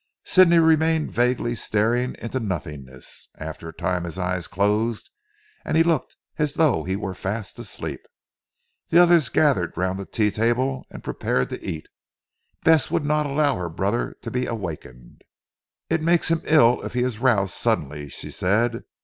[0.23, 3.29] Sidney remained vaguely staring into nothingness.
[3.37, 5.11] After a time his eyes closed
[5.63, 8.01] and he looked as though he were fast asleep.
[8.89, 11.85] The others gathered round the tea table, and prepared to eat.
[12.63, 15.21] Bess would not allow her brother to be awakened.
[15.87, 18.81] "It makes him ill if he is roused suddenly," she said.